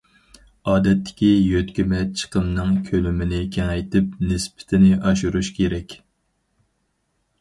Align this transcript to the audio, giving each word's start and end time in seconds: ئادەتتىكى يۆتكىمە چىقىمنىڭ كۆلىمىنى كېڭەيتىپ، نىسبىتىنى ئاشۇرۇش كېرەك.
ئادەتتىكى 0.69 1.27
يۆتكىمە 1.39 1.99
چىقىمنىڭ 2.21 2.73
كۆلىمىنى 2.87 3.41
كېڭەيتىپ، 3.57 4.19
نىسبىتىنى 4.31 4.91
ئاشۇرۇش 5.11 5.55
كېرەك. 5.59 5.99